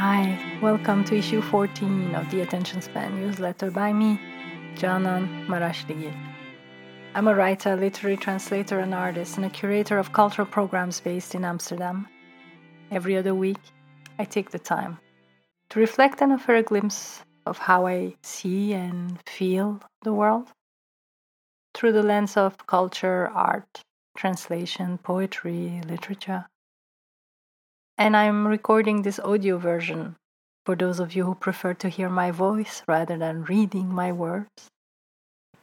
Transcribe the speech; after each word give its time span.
Hi, 0.00 0.38
welcome 0.62 1.04
to 1.04 1.18
issue 1.18 1.42
14 1.42 2.14
of 2.14 2.30
the 2.30 2.40
Attention 2.40 2.80
Span 2.80 3.20
newsletter 3.20 3.70
by 3.70 3.92
me, 3.92 4.18
Canan 4.74 5.46
Marasligil. 5.46 6.16
I'm 7.14 7.28
a 7.28 7.34
writer, 7.34 7.76
literary 7.76 8.16
translator, 8.16 8.78
and 8.78 8.94
artist, 8.94 9.36
and 9.36 9.44
a 9.44 9.50
curator 9.50 9.98
of 9.98 10.14
cultural 10.14 10.46
programs 10.46 11.00
based 11.00 11.34
in 11.34 11.44
Amsterdam. 11.44 12.08
Every 12.90 13.14
other 13.18 13.34
week, 13.34 13.58
I 14.18 14.24
take 14.24 14.52
the 14.52 14.58
time 14.58 14.96
to 15.68 15.78
reflect 15.78 16.22
and 16.22 16.32
offer 16.32 16.54
a 16.54 16.62
glimpse 16.62 17.20
of 17.44 17.58
how 17.58 17.86
I 17.86 18.14
see 18.22 18.72
and 18.72 19.20
feel 19.26 19.82
the 20.02 20.14
world 20.14 20.48
through 21.74 21.92
the 21.92 22.02
lens 22.02 22.38
of 22.38 22.66
culture, 22.66 23.28
art, 23.34 23.82
translation, 24.16 24.96
poetry, 24.96 25.82
literature. 25.86 26.46
And 28.00 28.16
I'm 28.16 28.48
recording 28.48 29.02
this 29.02 29.20
audio 29.20 29.58
version 29.58 30.16
for 30.64 30.74
those 30.74 31.00
of 31.00 31.14
you 31.14 31.24
who 31.24 31.34
prefer 31.34 31.74
to 31.74 31.90
hear 31.90 32.08
my 32.08 32.30
voice 32.30 32.82
rather 32.88 33.18
than 33.18 33.44
reading 33.44 33.92
my 33.92 34.10
words. 34.10 34.68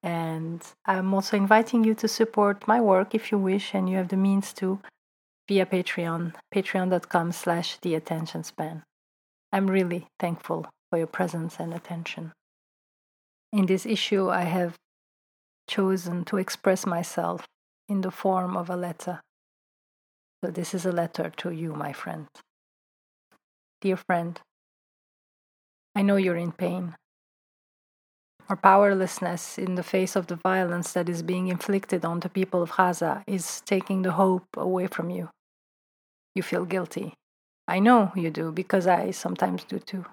And 0.00 0.62
I'm 0.86 1.12
also 1.12 1.36
inviting 1.36 1.82
you 1.82 1.92
to 1.96 2.06
support 2.06 2.68
my 2.68 2.80
work 2.80 3.16
if 3.16 3.32
you 3.32 3.38
wish 3.38 3.74
and 3.74 3.90
you 3.90 3.96
have 3.96 4.10
the 4.10 4.16
means 4.16 4.52
to 4.62 4.78
via 5.48 5.66
Patreon, 5.66 6.34
patreon.com 6.54 7.32
slash 7.32 7.78
the 7.82 7.96
attention 7.96 8.44
span. 8.44 8.84
I'm 9.52 9.68
really 9.68 10.06
thankful 10.20 10.68
for 10.88 10.98
your 10.98 11.08
presence 11.08 11.56
and 11.58 11.74
attention. 11.74 12.30
In 13.52 13.66
this 13.66 13.84
issue, 13.84 14.30
I 14.30 14.42
have 14.42 14.76
chosen 15.66 16.24
to 16.26 16.36
express 16.36 16.86
myself 16.86 17.48
in 17.88 18.02
the 18.02 18.12
form 18.12 18.56
of 18.56 18.70
a 18.70 18.76
letter 18.76 19.18
so, 20.42 20.50
this 20.50 20.72
is 20.72 20.86
a 20.86 20.92
letter 20.92 21.30
to 21.36 21.50
you, 21.50 21.74
my 21.74 21.92
friend. 21.92 22.26
Dear 23.82 23.96
friend, 23.96 24.40
I 25.94 26.02
know 26.02 26.16
you're 26.16 26.36
in 26.36 26.52
pain. 26.52 26.96
Our 28.48 28.56
powerlessness 28.56 29.58
in 29.58 29.74
the 29.74 29.82
face 29.82 30.16
of 30.16 30.26
the 30.26 30.36
violence 30.36 30.92
that 30.94 31.08
is 31.08 31.22
being 31.22 31.48
inflicted 31.48 32.04
on 32.04 32.20
the 32.20 32.28
people 32.28 32.62
of 32.62 32.72
Gaza 32.72 33.22
is 33.26 33.60
taking 33.60 34.02
the 34.02 34.12
hope 34.12 34.46
away 34.56 34.86
from 34.86 35.10
you. 35.10 35.28
You 36.34 36.42
feel 36.42 36.64
guilty. 36.64 37.14
I 37.68 37.78
know 37.78 38.12
you 38.16 38.30
do 38.30 38.50
because 38.50 38.86
I 38.86 39.10
sometimes 39.12 39.64
do 39.64 39.78
too. 39.78 40.04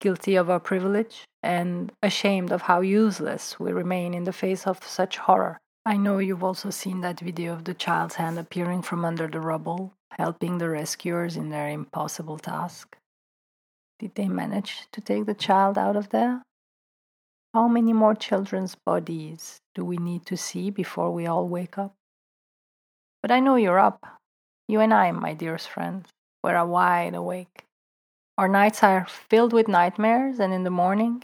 Guilty 0.00 0.36
of 0.36 0.48
our 0.48 0.60
privilege 0.60 1.24
and 1.42 1.92
ashamed 2.02 2.52
of 2.52 2.62
how 2.62 2.80
useless 2.80 3.58
we 3.58 3.72
remain 3.72 4.14
in 4.14 4.24
the 4.24 4.32
face 4.32 4.66
of 4.66 4.82
such 4.84 5.18
horror. 5.18 5.58
I 5.86 5.96
know 5.96 6.18
you've 6.18 6.42
also 6.42 6.70
seen 6.70 7.02
that 7.02 7.20
video 7.20 7.52
of 7.52 7.62
the 7.62 7.72
child's 7.72 8.16
hand 8.16 8.40
appearing 8.40 8.82
from 8.82 9.04
under 9.04 9.28
the 9.28 9.38
rubble, 9.38 9.94
helping 10.10 10.58
the 10.58 10.68
rescuers 10.68 11.36
in 11.36 11.50
their 11.50 11.68
impossible 11.68 12.38
task. 12.38 12.96
Did 14.00 14.16
they 14.16 14.26
manage 14.26 14.88
to 14.90 15.00
take 15.00 15.26
the 15.26 15.34
child 15.34 15.78
out 15.78 15.94
of 15.94 16.08
there? 16.08 16.42
How 17.54 17.68
many 17.68 17.92
more 17.92 18.16
children's 18.16 18.74
bodies 18.74 19.60
do 19.76 19.84
we 19.84 19.96
need 19.96 20.26
to 20.26 20.36
see 20.36 20.70
before 20.70 21.12
we 21.12 21.28
all 21.28 21.46
wake 21.46 21.78
up? 21.78 21.94
But 23.22 23.30
I 23.30 23.38
know 23.38 23.54
you're 23.54 23.78
up. 23.78 24.04
You 24.66 24.80
and 24.80 24.92
I, 24.92 25.12
my 25.12 25.34
dearest 25.34 25.68
friends, 25.68 26.08
we 26.42 26.50
are 26.50 26.66
wide 26.66 27.14
awake. 27.14 27.62
Our 28.36 28.48
nights 28.48 28.82
are 28.82 29.06
filled 29.06 29.52
with 29.52 29.68
nightmares, 29.68 30.40
and 30.40 30.52
in 30.52 30.64
the 30.64 30.70
morning, 30.70 31.22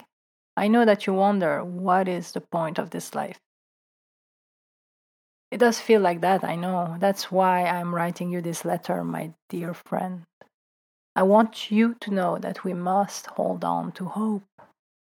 I 0.55 0.69
know 0.69 0.85
that 0.85 1.05
you 1.05 1.13
wonder 1.13 1.65
what 1.65 2.07
is 2.07 2.31
the 2.31 2.39
point 2.39 2.79
of 2.79 2.91
this 2.91 3.13
life. 3.13 3.39
It 5.53 5.59
does 5.59 5.79
feel 5.79 6.01
like 6.01 6.21
that, 6.21 6.43
I 6.43 6.55
know. 6.55 6.95
That's 6.97 7.31
why 7.31 7.65
I'm 7.65 7.93
writing 7.93 8.31
you 8.31 8.41
this 8.41 8.65
letter, 8.65 9.03
my 9.03 9.33
dear 9.49 9.75
friend. 9.75 10.23
I 11.15 11.21
want 11.21 11.69
you 11.69 11.93
to 12.01 12.09
know 12.09 12.39
that 12.39 12.63
we 12.63 12.73
must 12.73 13.27
hold 13.27 13.63
on 13.63 13.91
to 13.91 14.05
hope. 14.05 14.41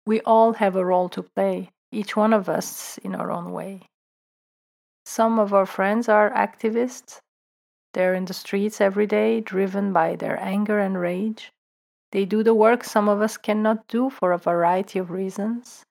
We 0.06 0.22
all 0.22 0.54
have 0.54 0.76
a 0.76 0.86
role 0.86 1.10
to 1.10 1.24
play, 1.24 1.72
each 1.92 2.16
one 2.16 2.34
of 2.34 2.50
us 2.50 3.00
in 3.00 3.16
our 3.16 3.32
own 3.32 3.52
way. 3.52 3.88
Some 5.08 5.40
of 5.40 5.56
our 5.56 5.66
friends 5.66 6.08
are 6.08 6.30
activists. 6.30 7.18
They're 7.96 8.14
in 8.14 8.26
the 8.26 8.36
streets 8.36 8.80
every 8.80 9.08
day, 9.08 9.42
driven 9.42 9.92
by 9.92 10.16
their 10.16 10.40
anger 10.40 10.78
and 10.78 11.00
rage. 11.00 11.52
They 12.12 12.26
do 12.26 12.44
the 12.44 12.54
work 12.54 12.84
some 12.84 13.10
of 13.10 13.24
us 13.24 13.38
cannot 13.38 13.88
do 13.88 14.12
for 14.12 14.34
a 14.34 14.38
variety 14.38 15.00
of 15.00 15.10
reasons. 15.10 15.84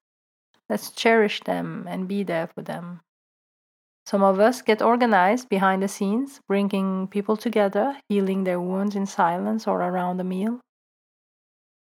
Let's 0.68 0.92
cherish 0.92 1.40
them 1.40 1.86
and 1.88 2.06
be 2.06 2.22
there 2.22 2.46
for 2.46 2.62
them. 2.62 3.00
Some 4.06 4.22
of 4.22 4.38
us 4.38 4.62
get 4.62 4.80
organized 4.80 5.48
behind 5.48 5.82
the 5.82 5.88
scenes, 5.88 6.40
bringing 6.46 7.08
people 7.08 7.36
together, 7.36 7.98
healing 8.08 8.44
their 8.44 8.60
wounds 8.60 8.94
in 8.94 9.04
silence 9.04 9.66
or 9.66 9.82
around 9.82 10.20
a 10.20 10.24
meal. 10.24 10.60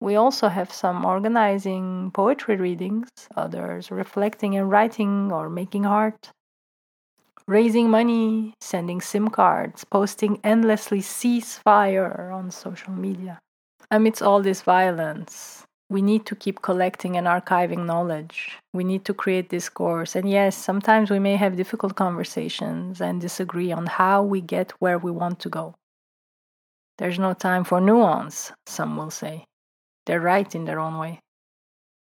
We 0.00 0.16
also 0.16 0.48
have 0.48 0.70
some 0.70 1.04
organizing 1.06 2.10
poetry 2.12 2.56
readings, 2.56 3.08
others 3.36 3.90
reflecting 3.90 4.54
and 4.54 4.70
writing 4.70 5.32
or 5.32 5.48
making 5.48 5.86
art, 5.86 6.30
raising 7.46 7.88
money, 7.88 8.52
sending 8.60 9.00
SIM 9.00 9.28
cards, 9.28 9.84
posting 9.84 10.40
endlessly 10.44 11.00
ceasefire 11.00 12.32
on 12.34 12.50
social 12.50 12.92
media. 12.92 13.38
Amidst 13.90 14.22
all 14.22 14.42
this 14.42 14.60
violence, 14.60 15.64
we 15.90 16.00
need 16.00 16.24
to 16.26 16.36
keep 16.36 16.62
collecting 16.62 17.16
and 17.16 17.26
archiving 17.26 17.84
knowledge. 17.84 18.56
We 18.72 18.84
need 18.84 19.04
to 19.06 19.12
create 19.12 19.48
discourse. 19.48 20.14
And 20.14 20.30
yes, 20.30 20.56
sometimes 20.56 21.10
we 21.10 21.18
may 21.18 21.34
have 21.34 21.56
difficult 21.56 21.96
conversations 21.96 23.00
and 23.00 23.20
disagree 23.20 23.72
on 23.72 23.86
how 23.86 24.22
we 24.22 24.40
get 24.40 24.70
where 24.78 24.98
we 24.98 25.10
want 25.10 25.40
to 25.40 25.48
go. 25.48 25.74
There's 26.98 27.18
no 27.18 27.34
time 27.34 27.64
for 27.64 27.80
nuance, 27.80 28.52
some 28.66 28.96
will 28.96 29.10
say. 29.10 29.44
They're 30.06 30.20
right 30.20 30.54
in 30.54 30.64
their 30.64 30.78
own 30.78 30.96
way. 30.96 31.18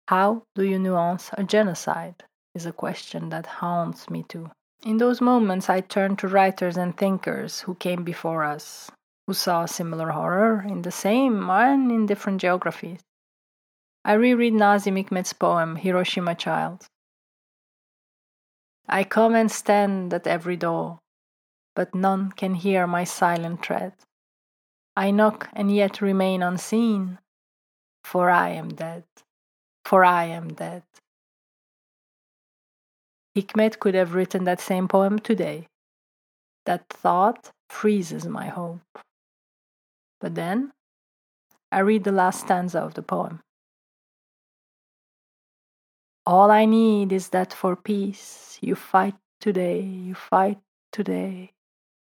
How 0.06 0.44
do 0.54 0.62
you 0.62 0.78
nuance 0.78 1.31
a 1.32 1.42
genocide? 1.42 2.22
is 2.54 2.66
a 2.66 2.72
question 2.72 3.31
that 3.31 3.47
haunts 3.47 4.10
me 4.10 4.25
too. 4.28 4.50
In 4.84 4.98
those 4.98 5.21
moments, 5.21 5.71
I 5.71 5.81
turn 5.81 6.16
to 6.16 6.28
writers 6.28 6.76
and 6.76 6.97
thinkers 6.97 7.60
who 7.60 7.75
came 7.75 8.04
before 8.04 8.44
us, 8.44 8.91
who 9.26 9.34
saw 9.34 9.65
similar 9.66 10.10
horror 10.10 10.65
in 10.69 10.82
the 10.82 10.91
same 10.91 11.48
and 11.50 11.91
in 11.91 12.06
different 12.06 12.41
geographies. 12.41 13.00
I 14.04 14.14
reread 14.14 14.54
Nazim 14.54 14.96
Hikmet's 14.96 15.32
poem, 15.32 15.76
Hiroshima 15.76 16.34
Child. 16.34 16.86
I 18.88 19.04
come 19.04 19.36
and 19.36 19.50
stand 19.50 20.12
at 20.12 20.26
every 20.26 20.56
door, 20.56 20.98
but 21.76 21.94
none 21.94 22.32
can 22.32 22.54
hear 22.54 22.86
my 22.86 23.04
silent 23.04 23.62
tread. 23.62 23.92
I 24.96 25.12
knock 25.12 25.48
and 25.52 25.74
yet 25.74 26.02
remain 26.02 26.42
unseen, 26.42 27.18
for 28.02 28.28
I 28.28 28.50
am 28.50 28.70
dead, 28.70 29.04
for 29.84 30.04
I 30.04 30.24
am 30.24 30.52
dead. 30.52 30.82
Hikmet 33.36 33.78
could 33.78 33.94
have 33.94 34.14
written 34.14 34.44
that 34.44 34.60
same 34.60 34.88
poem 34.88 35.20
today. 35.20 35.68
That 36.66 36.88
thought 36.91 37.50
freezes 37.70 38.26
my 38.26 38.48
hope. 38.48 38.80
But 40.20 40.34
then 40.34 40.72
I 41.70 41.78
read 41.78 42.04
the 42.04 42.12
last 42.12 42.41
stanza 42.41 42.80
of 42.80 42.94
the 42.94 43.02
poem. 43.02 43.41
All 46.25 46.50
I 46.50 46.66
need 46.66 47.12
is 47.12 47.31
that 47.31 47.53
for 47.53 47.75
peace 47.75 48.59
you 48.60 48.77
fight 48.77 49.15
today, 49.41 49.81
you 49.81 50.15
fight 50.15 50.59
today, 50.93 51.53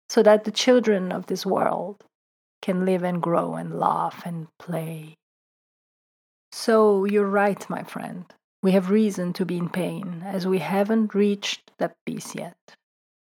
so 0.08 0.22
that 0.22 0.44
the 0.44 0.50
children 0.50 1.12
of 1.12 1.26
this 1.26 1.46
world 1.46 2.04
can 2.60 2.84
live 2.84 3.04
and 3.04 3.22
grow 3.22 3.54
and 3.54 3.78
laugh 3.78 4.22
and 4.26 4.48
play. 4.58 5.16
So 6.50 7.04
you're 7.04 7.28
right, 7.28 7.64
my 7.70 7.84
friend. 7.84 8.24
We 8.62 8.72
have 8.72 8.90
reason 8.90 9.32
to 9.34 9.46
be 9.46 9.56
in 9.56 9.68
pain, 9.68 10.22
as 10.26 10.46
we 10.46 10.58
haven't 10.58 11.14
reached 11.14 11.70
that 11.78 11.94
peace 12.04 12.34
yet. 12.34 12.56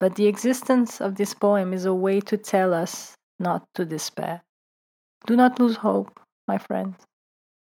But 0.01 0.17
the 0.17 0.27
existence 0.27 1.01
of 1.01 1.17
this 1.17 1.35
poem 1.35 1.73
is 1.73 1.85
a 1.85 1.95
way 1.95 2.21
to 2.23 2.37
tell 2.37 2.73
us 2.73 3.15
not 3.39 3.65
to 3.75 3.85
despair. 3.85 4.43
Do 5.27 5.37
not 5.37 5.61
lose 5.61 5.77
hope, 5.77 6.19
my 6.49 6.59
friends. 6.59 6.97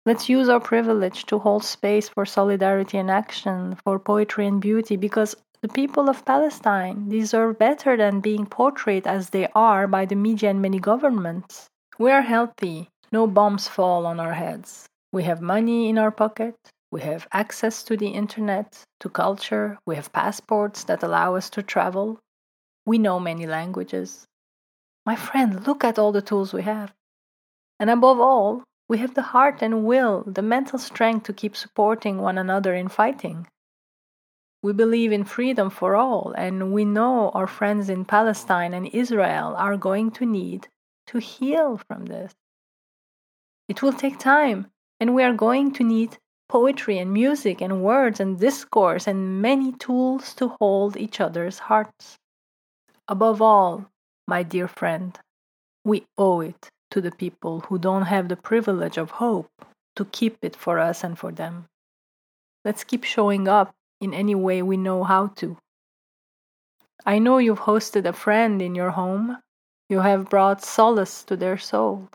Let's 0.07 0.31
use 0.31 0.49
our 0.49 0.61
privilege 0.61 1.27
to 1.27 1.39
hold 1.39 1.63
space 1.63 2.09
for 2.09 2.25
solidarity 2.25 2.97
and 2.97 3.11
action, 3.11 3.77
for 3.85 3.99
poetry 3.99 4.47
and 4.47 4.61
beauty, 4.61 4.97
because 4.97 5.37
the 5.61 5.69
people 5.69 6.09
of 6.09 6.25
Palestine 6.25 7.11
deserve 7.11 7.59
better 7.59 7.99
than 7.99 8.21
being 8.21 8.47
portrayed 8.47 9.07
as 9.07 9.29
they 9.29 9.47
are 9.55 9.87
by 9.87 10.07
the 10.07 10.17
media 10.17 10.49
and 10.49 10.63
many 10.63 10.79
governments. 10.79 11.69
We 11.99 12.11
are 12.13 12.23
healthy, 12.23 12.89
no 13.13 13.27
bombs 13.27 13.69
fall 13.69 14.07
on 14.07 14.19
our 14.19 14.33
heads. 14.33 14.87
We 15.13 15.25
have 15.25 15.43
money 15.43 15.91
in 15.91 15.99
our 15.99 16.11
pocket, 16.11 16.57
we 16.91 17.03
have 17.03 17.29
access 17.31 17.83
to 17.83 17.95
the 17.95 18.09
internet, 18.09 18.83
to 19.01 19.11
culture, 19.11 19.79
we 19.85 19.97
have 19.97 20.15
passports 20.15 20.83
that 20.85 21.03
allow 21.03 21.35
us 21.35 21.51
to 21.51 21.63
travel. 21.63 22.19
We 22.87 22.97
know 22.97 23.21
many 23.21 23.47
languages. 23.47 24.25
My 25.05 25.15
friend, 25.15 25.67
look 25.67 25.85
at 25.85 25.99
all 25.99 26.11
the 26.11 26.23
tools 26.23 26.55
we 26.55 26.63
have. 26.63 26.95
And 27.79 27.91
above 27.91 28.19
all, 28.19 28.65
we 28.91 28.99
have 28.99 29.15
the 29.15 29.31
heart 29.31 29.63
and 29.63 29.85
will, 29.85 30.25
the 30.27 30.43
mental 30.43 30.77
strength 30.77 31.23
to 31.23 31.33
keep 31.33 31.55
supporting 31.55 32.19
one 32.19 32.37
another 32.37 32.75
in 32.75 32.89
fighting. 32.89 33.47
We 34.65 34.73
believe 34.73 35.13
in 35.13 35.23
freedom 35.23 35.71
for 35.71 35.95
all, 35.95 36.35
and 36.37 36.73
we 36.73 36.85
know 36.85 37.31
our 37.31 37.47
friends 37.47 37.89
in 37.89 38.05
Palestine 38.05 38.75
and 38.75 38.89
Israel 38.89 39.55
are 39.57 39.77
going 39.77 40.11
to 40.19 40.27
need 40.27 40.67
to 41.07 41.19
heal 41.19 41.81
from 41.87 42.07
this. 42.07 42.33
It 43.69 43.81
will 43.81 43.93
take 43.93 44.19
time, 44.19 44.67
and 44.99 45.15
we 45.15 45.23
are 45.23 45.35
going 45.35 45.71
to 45.75 45.85
need 45.85 46.19
poetry 46.49 46.99
and 46.99 47.13
music 47.13 47.61
and 47.61 47.85
words 47.85 48.19
and 48.19 48.41
discourse 48.41 49.07
and 49.07 49.41
many 49.41 49.71
tools 49.71 50.35
to 50.35 50.49
hold 50.59 50.97
each 50.97 51.21
other's 51.21 51.61
hearts. 51.61 52.19
Above 53.07 53.41
all, 53.41 53.87
my 54.27 54.43
dear 54.43 54.67
friend, 54.67 55.17
we 55.85 56.07
owe 56.19 56.41
it 56.41 56.71
to 56.91 57.01
the 57.01 57.11
people 57.11 57.61
who 57.61 57.79
don't 57.79 58.07
have 58.07 58.29
the 58.29 58.37
privilege 58.37 58.97
of 58.97 59.13
hope 59.13 59.51
to 59.97 60.05
keep 60.05 60.39
it 60.43 60.57
for 60.57 60.79
us 60.79 61.05
and 61.05 61.19
for 61.19 61.33
them. 61.33 61.67
Let's 62.65 62.85
keep 62.85 63.05
showing 63.05 63.49
up 63.49 63.75
in 64.01 64.13
any 64.15 64.35
way 64.35 64.63
we 64.63 64.77
know 64.77 65.05
how 65.05 65.29
to. 65.37 65.57
I 67.07 67.19
know 67.19 67.39
you've 67.39 67.61
hosted 67.61 68.05
a 68.05 68.13
friend 68.13 68.61
in 68.61 68.75
your 68.75 68.91
home. 68.91 69.39
You 69.89 70.01
have 70.01 70.29
brought 70.29 70.63
solace 70.63 71.25
to 71.25 71.37
their 71.37 71.57
soul. 71.57 72.09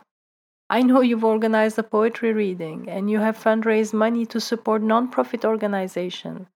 I 0.69 0.81
know 0.81 1.01
you've 1.01 1.23
organized 1.23 1.77
a 1.77 1.83
poetry 1.83 2.33
reading 2.33 2.89
and 2.89 3.09
you 3.09 3.19
have 3.19 3.37
fundraised 3.37 3.93
money 3.93 4.25
to 4.27 4.39
support 4.39 4.81
nonprofit 4.81 5.45
organizations. 5.45 6.47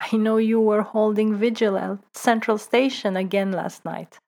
I 0.00 0.16
know 0.16 0.36
you 0.36 0.60
were 0.60 0.82
holding 0.82 1.36
vigil 1.36 1.78
at 1.78 1.98
Central 2.14 2.58
Station 2.58 3.16
again 3.16 3.52
last 3.52 3.84
night. 3.84 4.18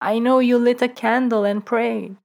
I 0.00 0.18
know 0.18 0.38
you 0.38 0.58
lit 0.58 0.82
a 0.82 0.88
candle 0.88 1.44
and 1.44 1.64
prayed. 1.64 2.16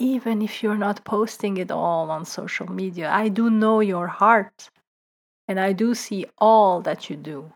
Even 0.00 0.40
if 0.40 0.62
you're 0.62 0.78
not 0.78 1.04
posting 1.04 1.58
it 1.58 1.70
all 1.70 2.10
on 2.10 2.24
social 2.24 2.72
media, 2.72 3.10
I 3.10 3.28
do 3.28 3.50
know 3.50 3.80
your 3.80 4.06
heart 4.06 4.70
and 5.46 5.60
I 5.60 5.74
do 5.74 5.94
see 5.94 6.24
all 6.38 6.80
that 6.80 7.10
you 7.10 7.16
do. 7.16 7.52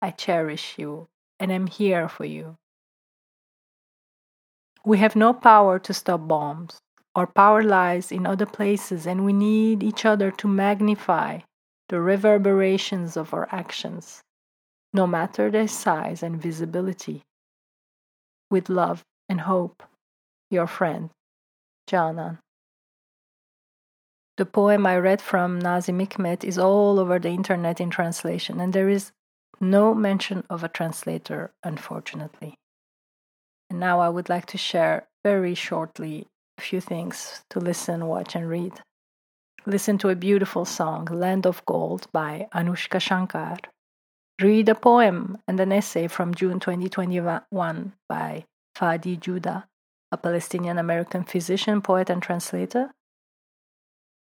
I 0.00 0.12
cherish 0.12 0.78
you 0.78 1.08
and 1.38 1.52
I'm 1.52 1.66
here 1.66 2.08
for 2.08 2.24
you. 2.24 2.56
We 4.82 4.96
have 4.96 5.14
no 5.14 5.34
power 5.34 5.78
to 5.78 5.92
stop 5.92 6.26
bombs. 6.26 6.80
Our 7.14 7.26
power 7.26 7.62
lies 7.62 8.10
in 8.10 8.26
other 8.26 8.46
places, 8.46 9.06
and 9.06 9.24
we 9.24 9.32
need 9.32 9.82
each 9.82 10.04
other 10.04 10.30
to 10.32 10.48
magnify 10.48 11.40
the 11.88 12.00
reverberations 12.00 13.16
of 13.16 13.32
our 13.32 13.48
actions, 13.52 14.22
no 14.92 15.06
matter 15.06 15.50
their 15.50 15.68
size 15.68 16.22
and 16.22 16.42
visibility. 16.42 17.22
With 18.50 18.68
love 18.68 19.04
and 19.28 19.42
hope, 19.42 19.82
your 20.54 20.66
friend, 20.66 21.10
Canan. 21.86 22.38
The 24.36 24.46
poem 24.46 24.86
I 24.86 24.96
read 24.96 25.20
from 25.20 25.58
Nazim 25.58 25.98
Hikmet 25.98 26.42
is 26.42 26.58
all 26.58 26.98
over 26.98 27.18
the 27.18 27.28
internet 27.28 27.80
in 27.80 27.90
translation, 27.90 28.60
and 28.60 28.72
there 28.72 28.88
is 28.88 29.12
no 29.60 29.94
mention 29.94 30.44
of 30.50 30.64
a 30.64 30.68
translator, 30.68 31.52
unfortunately. 31.62 32.54
And 33.70 33.78
now 33.78 34.00
I 34.00 34.08
would 34.08 34.28
like 34.28 34.46
to 34.46 34.58
share 34.58 35.06
very 35.24 35.54
shortly 35.54 36.26
a 36.58 36.62
few 36.62 36.80
things 36.80 37.44
to 37.50 37.60
listen, 37.60 38.06
watch, 38.06 38.34
and 38.34 38.48
read. 38.48 38.72
Listen 39.66 39.98
to 39.98 40.10
a 40.10 40.16
beautiful 40.16 40.64
song, 40.64 41.06
Land 41.06 41.46
of 41.46 41.64
Gold 41.64 42.06
by 42.12 42.48
Anoushka 42.54 43.00
Shankar. 43.00 43.58
Read 44.42 44.68
a 44.68 44.74
poem 44.74 45.38
and 45.46 45.60
an 45.60 45.72
essay 45.72 46.08
from 46.08 46.34
June 46.34 46.58
2021 46.58 47.92
by 48.08 48.44
Fady 48.76 49.18
Joudah, 49.18 49.64
a 50.14 50.16
Palestinian 50.16 50.78
American 50.78 51.24
physician, 51.24 51.82
poet, 51.82 52.08
and 52.08 52.22
translator. 52.22 52.84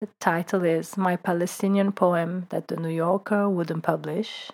The 0.00 0.08
title 0.20 0.64
is 0.64 0.96
My 0.96 1.16
Palestinian 1.16 1.92
Poem 1.92 2.46
That 2.48 2.68
the 2.68 2.76
New 2.76 2.94
Yorker 3.04 3.48
Wouldn't 3.48 3.84
Publish 3.84 4.50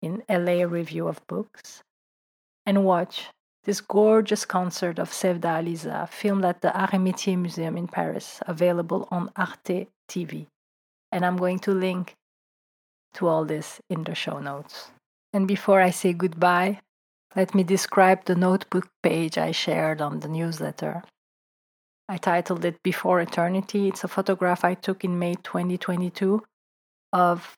in 0.00 0.22
LA 0.28 0.62
Review 0.78 1.08
of 1.08 1.26
Books. 1.26 1.82
And 2.64 2.84
watch 2.84 3.26
this 3.64 3.80
gorgeous 3.80 4.44
concert 4.46 4.98
of 5.00 5.10
Sevdaliza, 5.10 6.08
filmed 6.08 6.44
at 6.44 6.60
the 6.62 6.72
Art 6.72 6.94
Museum 6.94 7.76
in 7.76 7.88
Paris, 7.88 8.40
available 8.46 9.08
on 9.10 9.30
Arte 9.36 9.88
TV. 10.08 10.46
And 11.10 11.26
I'm 11.26 11.36
going 11.36 11.58
to 11.66 11.72
link 11.72 12.14
to 13.14 13.26
all 13.26 13.44
this 13.44 13.80
in 13.90 14.04
the 14.04 14.14
show 14.14 14.38
notes. 14.38 14.92
And 15.32 15.48
before 15.48 15.80
I 15.80 15.90
say 15.90 16.12
goodbye, 16.12 16.80
let 17.38 17.54
me 17.54 17.62
describe 17.62 18.24
the 18.24 18.34
notebook 18.34 18.88
page 19.00 19.38
I 19.38 19.52
shared 19.52 20.00
on 20.00 20.18
the 20.18 20.26
newsletter. 20.26 21.04
I 22.08 22.16
titled 22.16 22.64
it 22.64 22.82
Before 22.82 23.20
Eternity. 23.20 23.86
It's 23.86 24.02
a 24.02 24.08
photograph 24.08 24.64
I 24.64 24.74
took 24.74 25.04
in 25.04 25.20
May 25.20 25.36
2022 25.36 26.42
of 27.12 27.56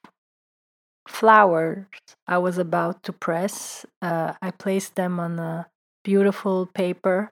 flowers 1.08 1.86
I 2.26 2.36
was 2.36 2.58
about 2.58 3.02
to 3.04 3.14
press. 3.14 3.86
Uh, 4.02 4.34
I 4.42 4.50
placed 4.50 4.96
them 4.96 5.18
on 5.18 5.38
a 5.38 5.66
beautiful 6.04 6.66
paper 6.66 7.30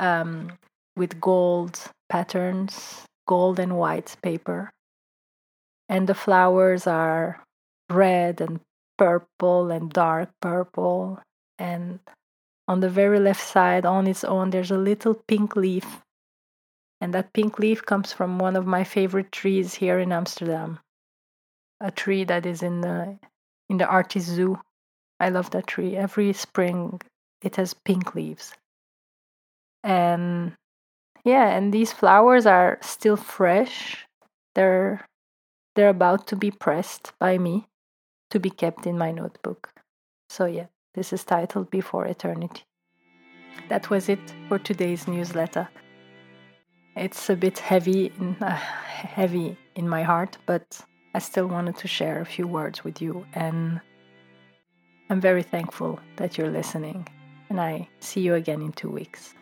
um, 0.00 0.58
with 0.96 1.20
gold 1.20 1.78
patterns, 2.08 3.04
gold 3.28 3.60
and 3.60 3.78
white 3.78 4.16
paper. 4.20 4.72
And 5.88 6.08
the 6.08 6.14
flowers 6.16 6.88
are 6.88 7.44
red 7.88 8.40
and 8.40 8.58
purple 8.96 9.70
and 9.70 9.92
dark 9.92 10.30
purple. 10.42 11.20
And 11.58 12.00
on 12.66 12.80
the 12.80 12.90
very 12.90 13.18
left 13.18 13.46
side, 13.46 13.86
on 13.86 14.06
its 14.06 14.24
own, 14.24 14.50
there's 14.50 14.70
a 14.70 14.78
little 14.78 15.14
pink 15.14 15.56
leaf. 15.56 16.02
And 17.00 17.14
that 17.14 17.32
pink 17.32 17.58
leaf 17.58 17.84
comes 17.84 18.12
from 18.12 18.38
one 18.38 18.56
of 18.56 18.66
my 18.66 18.84
favorite 18.84 19.32
trees 19.32 19.74
here 19.74 19.98
in 19.98 20.12
Amsterdam. 20.12 20.80
A 21.80 21.90
tree 21.90 22.24
that 22.24 22.44
is 22.44 22.62
in 22.62 22.80
the 22.80 23.18
in 23.68 23.76
the 23.78 23.86
Artis 23.86 24.24
Zoo. 24.24 24.58
I 25.20 25.28
love 25.28 25.50
that 25.50 25.66
tree. 25.66 25.96
Every 25.96 26.32
spring 26.32 27.00
it 27.42 27.56
has 27.56 27.74
pink 27.74 28.14
leaves. 28.14 28.54
And 29.84 30.54
yeah, 31.24 31.48
and 31.48 31.72
these 31.72 31.92
flowers 31.92 32.46
are 32.46 32.78
still 32.82 33.16
fresh. 33.16 34.06
They're 34.54 35.06
they're 35.76 35.88
about 35.88 36.26
to 36.28 36.36
be 36.36 36.50
pressed 36.50 37.12
by 37.20 37.38
me 37.38 37.66
to 38.30 38.40
be 38.40 38.50
kept 38.50 38.86
in 38.86 38.98
my 38.98 39.12
notebook. 39.12 39.70
So 40.28 40.46
yeah, 40.46 40.66
this 40.94 41.12
is 41.12 41.24
titled 41.24 41.70
Before 41.70 42.06
Eternity. 42.06 42.62
That 43.68 43.90
was 43.90 44.08
it 44.08 44.20
for 44.48 44.58
today's 44.58 45.06
newsletter. 45.06 45.68
It's 46.96 47.30
a 47.30 47.36
bit 47.36 47.58
heavy 47.58 48.12
in, 48.18 48.36
uh, 48.40 48.56
heavy 48.56 49.56
in 49.74 49.88
my 49.88 50.02
heart, 50.02 50.38
but 50.46 50.80
I 51.14 51.20
still 51.20 51.46
wanted 51.46 51.76
to 51.78 51.88
share 51.88 52.20
a 52.20 52.26
few 52.26 52.46
words 52.46 52.84
with 52.84 53.00
you 53.00 53.26
and 53.34 53.80
I'm 55.10 55.20
very 55.20 55.42
thankful 55.42 56.00
that 56.16 56.36
you're 56.36 56.50
listening 56.50 57.08
and 57.48 57.60
I 57.60 57.88
see 58.00 58.20
you 58.20 58.34
again 58.34 58.62
in 58.62 58.72
two 58.72 58.90
weeks. 58.90 59.34